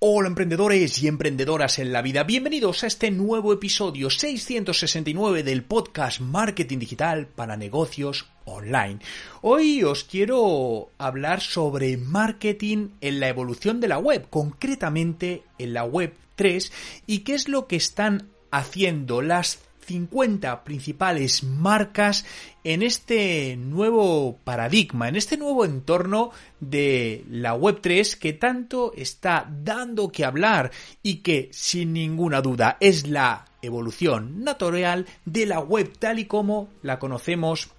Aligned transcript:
Hola 0.00 0.28
emprendedores 0.28 1.02
y 1.02 1.08
emprendedoras 1.08 1.80
en 1.80 1.92
la 1.92 2.02
vida, 2.02 2.22
bienvenidos 2.22 2.84
a 2.84 2.86
este 2.86 3.10
nuevo 3.10 3.52
episodio 3.52 4.10
669 4.10 5.42
del 5.42 5.64
podcast 5.64 6.20
Marketing 6.20 6.78
Digital 6.78 7.26
para 7.26 7.56
Negocios 7.56 8.26
Online. 8.44 9.00
Hoy 9.42 9.82
os 9.82 10.04
quiero 10.04 10.90
hablar 10.98 11.40
sobre 11.40 11.96
marketing 11.96 12.90
en 13.00 13.18
la 13.18 13.26
evolución 13.26 13.80
de 13.80 13.88
la 13.88 13.98
web, 13.98 14.28
concretamente 14.30 15.42
en 15.58 15.72
la 15.74 15.82
web 15.82 16.14
3 16.36 16.70
y 17.08 17.18
qué 17.24 17.34
es 17.34 17.48
lo 17.48 17.66
que 17.66 17.74
están 17.74 18.28
haciendo 18.52 19.20
las 19.20 19.58
50 19.88 20.64
principales 20.64 21.42
marcas 21.42 22.26
en 22.62 22.82
este 22.82 23.56
nuevo 23.56 24.36
paradigma, 24.44 25.08
en 25.08 25.16
este 25.16 25.38
nuevo 25.38 25.64
entorno 25.64 26.30
de 26.60 27.24
la 27.30 27.56
Web3 27.56 28.18
que 28.18 28.34
tanto 28.34 28.92
está 28.94 29.48
dando 29.50 30.12
que 30.12 30.26
hablar 30.26 30.70
y 31.02 31.16
que 31.16 31.48
sin 31.52 31.94
ninguna 31.94 32.42
duda 32.42 32.76
es 32.80 33.08
la 33.08 33.46
evolución 33.62 34.44
natural 34.44 35.06
de 35.24 35.46
la 35.46 35.60
web 35.60 35.90
tal 35.98 36.18
y 36.18 36.26
como 36.26 36.68
la 36.82 36.98
conocemos 36.98 37.70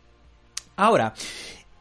ahora. 0.76 1.14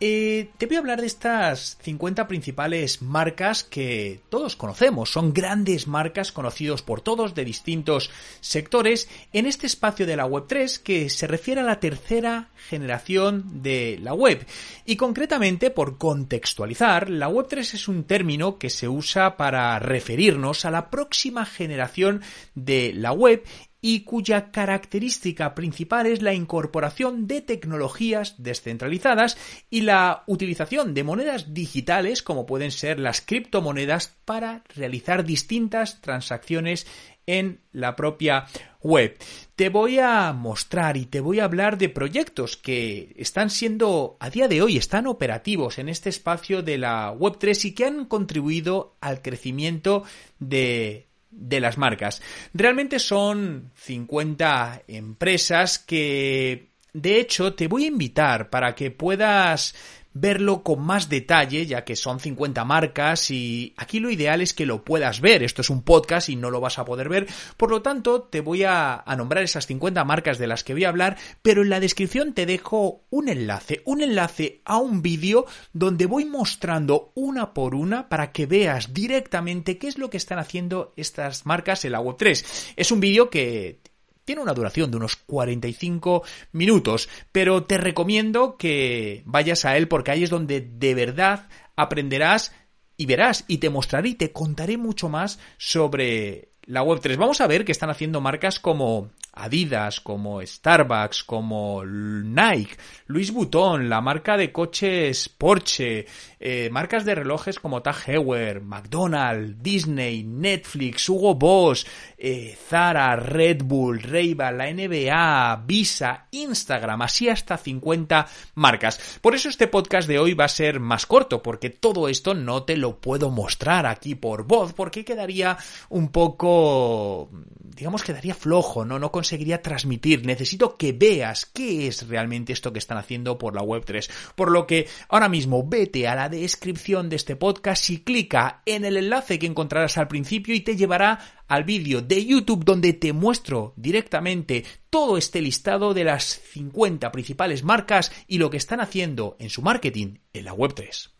Eh, 0.00 0.50
te 0.58 0.66
voy 0.66 0.76
a 0.76 0.78
hablar 0.78 1.00
de 1.00 1.08
estas 1.08 1.76
50 1.82 2.28
principales 2.28 3.02
marcas 3.02 3.64
que 3.64 4.20
todos 4.28 4.54
conocemos. 4.54 5.10
Son 5.10 5.32
grandes 5.32 5.88
marcas 5.88 6.30
conocidos 6.30 6.82
por 6.82 7.00
todos 7.00 7.34
de 7.34 7.44
distintos 7.44 8.10
sectores 8.40 9.08
en 9.32 9.46
este 9.46 9.66
espacio 9.66 10.06
de 10.06 10.16
la 10.16 10.26
Web3 10.26 10.80
que 10.82 11.10
se 11.10 11.26
refiere 11.26 11.62
a 11.62 11.64
la 11.64 11.80
tercera 11.80 12.50
generación 12.68 13.62
de 13.62 13.98
la 14.00 14.14
web. 14.14 14.46
Y 14.84 14.96
concretamente, 14.96 15.70
por 15.70 15.98
contextualizar, 15.98 17.10
la 17.10 17.28
Web3 17.28 17.74
es 17.74 17.88
un 17.88 18.04
término 18.04 18.58
que 18.58 18.70
se 18.70 18.88
usa 18.88 19.36
para 19.36 19.78
referirnos 19.80 20.64
a 20.64 20.70
la 20.70 20.90
próxima 20.90 21.44
generación 21.44 22.22
de 22.54 22.92
la 22.94 23.12
web 23.12 23.42
y 23.80 24.00
cuya 24.00 24.50
característica 24.50 25.54
principal 25.54 26.06
es 26.06 26.22
la 26.22 26.34
incorporación 26.34 27.26
de 27.26 27.40
tecnologías 27.40 28.34
descentralizadas 28.38 29.36
y 29.70 29.82
la 29.82 30.24
utilización 30.26 30.94
de 30.94 31.04
monedas 31.04 31.54
digitales 31.54 32.22
como 32.22 32.46
pueden 32.46 32.70
ser 32.70 32.98
las 32.98 33.20
criptomonedas 33.20 34.16
para 34.24 34.64
realizar 34.74 35.24
distintas 35.24 36.00
transacciones 36.00 36.86
en 37.28 37.60
la 37.72 37.94
propia 37.94 38.46
web. 38.80 39.18
Te 39.54 39.68
voy 39.68 39.98
a 39.98 40.32
mostrar 40.32 40.96
y 40.96 41.04
te 41.04 41.20
voy 41.20 41.40
a 41.40 41.44
hablar 41.44 41.76
de 41.76 41.90
proyectos 41.90 42.56
que 42.56 43.14
están 43.18 43.50
siendo 43.50 44.16
a 44.18 44.30
día 44.30 44.48
de 44.48 44.62
hoy 44.62 44.78
están 44.78 45.06
operativos 45.06 45.78
en 45.78 45.90
este 45.90 46.08
espacio 46.08 46.62
de 46.62 46.78
la 46.78 47.10
web 47.10 47.36
3 47.38 47.66
y 47.66 47.74
que 47.74 47.84
han 47.84 48.06
contribuido 48.06 48.96
al 49.02 49.20
crecimiento 49.20 50.04
de 50.38 51.07
de 51.30 51.60
las 51.60 51.78
marcas. 51.78 52.22
Realmente 52.54 52.98
son 52.98 53.70
50 53.76 54.82
empresas 54.88 55.78
que, 55.78 56.70
de 56.92 57.20
hecho, 57.20 57.54
te 57.54 57.68
voy 57.68 57.84
a 57.84 57.88
invitar 57.88 58.50
para 58.50 58.74
que 58.74 58.90
puedas 58.90 59.74
verlo 60.14 60.62
con 60.62 60.80
más 60.82 61.08
detalle, 61.08 61.66
ya 61.66 61.84
que 61.84 61.96
son 61.96 62.20
50 62.20 62.64
marcas 62.64 63.30
y 63.30 63.74
aquí 63.76 64.00
lo 64.00 64.10
ideal 64.10 64.40
es 64.40 64.54
que 64.54 64.66
lo 64.66 64.84
puedas 64.84 65.20
ver. 65.20 65.42
Esto 65.42 65.62
es 65.62 65.70
un 65.70 65.82
podcast 65.82 66.28
y 66.28 66.36
no 66.36 66.50
lo 66.50 66.60
vas 66.60 66.78
a 66.78 66.84
poder 66.84 67.08
ver. 67.08 67.26
Por 67.56 67.70
lo 67.70 67.82
tanto, 67.82 68.22
te 68.22 68.40
voy 68.40 68.64
a, 68.64 69.04
nombrar 69.16 69.44
esas 69.44 69.66
50 69.66 70.04
marcas 70.04 70.38
de 70.38 70.46
las 70.46 70.64
que 70.64 70.72
voy 70.72 70.84
a 70.84 70.88
hablar, 70.88 71.16
pero 71.42 71.62
en 71.62 71.70
la 71.70 71.80
descripción 71.80 72.32
te 72.32 72.46
dejo 72.46 73.04
un 73.10 73.28
enlace, 73.28 73.82
un 73.84 74.02
enlace 74.02 74.62
a 74.64 74.78
un 74.78 75.02
vídeo 75.02 75.46
donde 75.72 76.06
voy 76.06 76.24
mostrando 76.24 77.12
una 77.14 77.54
por 77.54 77.74
una 77.74 78.08
para 78.08 78.32
que 78.32 78.46
veas 78.46 78.94
directamente 78.94 79.78
qué 79.78 79.88
es 79.88 79.98
lo 79.98 80.10
que 80.10 80.16
están 80.16 80.38
haciendo 80.38 80.92
estas 80.96 81.46
marcas 81.46 81.84
en 81.84 81.92
la 81.92 82.00
Web3. 82.00 82.74
Es 82.76 82.92
un 82.92 83.00
vídeo 83.00 83.30
que 83.30 83.80
tiene 84.28 84.42
una 84.42 84.52
duración 84.52 84.90
de 84.90 84.98
unos 84.98 85.16
45 85.16 86.22
minutos, 86.52 87.08
pero 87.32 87.64
te 87.64 87.78
recomiendo 87.78 88.58
que 88.58 89.22
vayas 89.24 89.64
a 89.64 89.78
él 89.78 89.88
porque 89.88 90.10
ahí 90.10 90.22
es 90.22 90.28
donde 90.28 90.60
de 90.60 90.94
verdad 90.94 91.48
aprenderás 91.76 92.52
y 92.98 93.06
verás 93.06 93.46
y 93.48 93.56
te 93.56 93.70
mostraré 93.70 94.10
y 94.10 94.14
te 94.16 94.30
contaré 94.30 94.76
mucho 94.76 95.08
más 95.08 95.38
sobre 95.56 96.50
la 96.64 96.84
Web3. 96.84 97.16
Vamos 97.16 97.40
a 97.40 97.46
ver 97.46 97.64
qué 97.64 97.72
están 97.72 97.88
haciendo 97.88 98.20
marcas 98.20 98.60
como 98.60 99.08
Adidas, 99.38 100.00
como 100.00 100.40
Starbucks, 100.44 101.24
como 101.24 101.84
Nike, 101.84 102.76
Louis 103.06 103.32
Vuitton, 103.32 103.88
la 103.88 104.00
marca 104.00 104.36
de 104.36 104.52
coches 104.52 105.28
Porsche, 105.28 106.06
eh, 106.40 106.68
marcas 106.70 107.04
de 107.04 107.14
relojes 107.14 107.58
como 107.58 107.82
Tag 107.82 107.96
Heuer, 108.06 108.60
McDonald's, 108.60 109.62
Disney, 109.62 110.24
Netflix, 110.24 111.08
Hugo 111.08 111.34
Boss, 111.34 111.86
eh, 112.16 112.56
Zara, 112.68 113.16
Red 113.16 113.62
Bull, 113.64 114.02
ray 114.02 114.34
la 114.34 114.70
NBA, 114.70 115.64
Visa, 115.66 116.26
Instagram, 116.30 117.02
así 117.02 117.28
hasta 117.28 117.56
50 117.56 118.26
marcas. 118.54 119.18
Por 119.20 119.34
eso 119.34 119.48
este 119.48 119.66
podcast 119.66 120.08
de 120.08 120.18
hoy 120.18 120.34
va 120.34 120.44
a 120.44 120.48
ser 120.48 120.80
más 120.80 121.06
corto, 121.06 121.42
porque 121.42 121.70
todo 121.70 122.08
esto 122.08 122.34
no 122.34 122.62
te 122.64 122.76
lo 122.76 123.00
puedo 123.00 123.30
mostrar 123.30 123.86
aquí 123.86 124.14
por 124.14 124.44
voz, 124.44 124.72
porque 124.72 125.04
quedaría 125.04 125.56
un 125.88 126.08
poco, 126.08 127.30
digamos, 127.62 128.02
quedaría 128.02 128.34
flojo, 128.34 128.84
¿no? 128.84 128.98
No 128.98 129.10
conseguiría 129.28 129.60
transmitir. 129.60 130.24
Necesito 130.24 130.78
que 130.78 130.92
veas 130.92 131.44
qué 131.44 131.86
es 131.86 132.08
realmente 132.08 132.54
esto 132.54 132.72
que 132.72 132.78
están 132.78 132.96
haciendo 132.96 133.36
por 133.36 133.54
la 133.54 133.60
Web3. 133.60 134.08
Por 134.34 134.50
lo 134.50 134.66
que 134.66 134.88
ahora 135.10 135.28
mismo 135.28 135.68
vete 135.68 136.08
a 136.08 136.14
la 136.14 136.30
descripción 136.30 137.10
de 137.10 137.16
este 137.16 137.36
podcast 137.36 137.90
y 137.90 137.98
clica 137.98 138.62
en 138.64 138.86
el 138.86 138.96
enlace 138.96 139.38
que 139.38 139.44
encontrarás 139.44 139.98
al 139.98 140.08
principio 140.08 140.54
y 140.54 140.60
te 140.60 140.76
llevará 140.76 141.44
al 141.46 141.64
vídeo 141.64 142.00
de 142.00 142.24
YouTube 142.24 142.64
donde 142.64 142.94
te 142.94 143.12
muestro 143.12 143.74
directamente 143.76 144.64
todo 144.88 145.18
este 145.18 145.42
listado 145.42 145.92
de 145.92 146.04
las 146.04 146.24
50 146.24 147.12
principales 147.12 147.62
marcas 147.64 148.10
y 148.26 148.38
lo 148.38 148.48
que 148.48 148.56
están 148.56 148.80
haciendo 148.80 149.36
en 149.38 149.50
su 149.50 149.60
marketing 149.60 150.20
en 150.32 150.46
la 150.46 150.54
Web3. 150.54 151.17